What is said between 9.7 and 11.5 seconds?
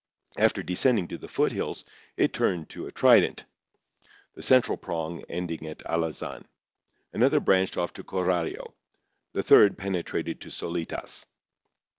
penetrated to Solitas.